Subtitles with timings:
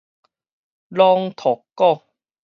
[0.87, 2.03] 朗讀稿